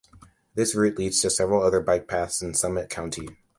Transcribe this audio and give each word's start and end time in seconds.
This 0.55 0.73
route 0.73 0.97
leads 0.97 1.19
to 1.19 1.29
several 1.29 1.61
other 1.61 1.79
bike 1.79 2.07
paths 2.07 2.41
in 2.41 2.55
Summit 2.55 2.89
County. 2.89 3.37